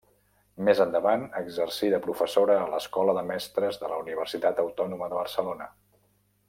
[0.69, 5.71] Més endavant exercí de professora a l'Escola de Mestres de la Universitat Autònoma de Barcelona.